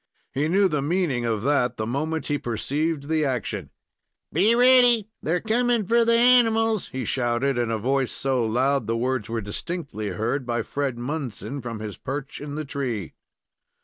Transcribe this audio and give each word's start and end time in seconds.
He 0.33 0.47
knew 0.47 0.67
the 0.67 0.81
meaning 0.81 1.25
of 1.25 1.43
that 1.43 1.77
the 1.77 1.85
moment 1.85 2.25
he 2.25 2.39
perceived 2.39 3.07
the 3.07 3.23
action. 3.23 3.69
"Be 4.33 4.55
ready! 4.55 5.09
they're 5.21 5.39
coming 5.39 5.85
for 5.85 6.03
the 6.03 6.17
animals!" 6.17 6.89
he 6.89 7.05
shouted, 7.05 7.55
in 7.55 7.69
a 7.69 7.77
voice 7.77 8.11
so 8.11 8.43
loud 8.43 8.81
that 8.81 8.87
the 8.87 8.97
words 8.97 9.29
were 9.29 9.41
distinctly 9.41 10.07
heard 10.07 10.43
by 10.43 10.63
Fred 10.63 10.97
Munson 10.97 11.61
from 11.61 11.81
his 11.81 11.97
perch 11.97 12.41
in 12.41 12.55
the 12.55 12.65
tree. 12.65 13.13